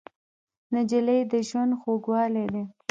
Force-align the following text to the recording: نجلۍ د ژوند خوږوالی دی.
نجلۍ 0.73 1.19
د 1.31 1.33
ژوند 1.47 1.71
خوږوالی 1.79 2.45
دی. 2.53 2.63